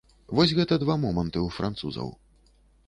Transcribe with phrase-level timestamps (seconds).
[0.39, 2.13] Вось гэта два моманты ў французаў.